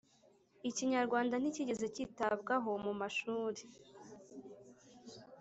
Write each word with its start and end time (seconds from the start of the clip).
ikinyarwanda 0.69 1.35
ntikigeze 1.37 1.85
kitabwaho 1.95 2.71
mu 2.85 2.93
mashuri, 2.99 3.61